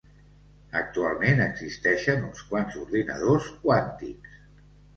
Actualment 0.79 1.43
existeixen 1.45 2.25
uns 2.29 2.43
quants 2.49 2.81
ordinadors 2.87 3.53
quàntics. 3.61 4.45